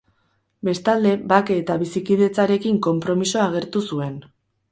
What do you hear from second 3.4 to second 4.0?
agertu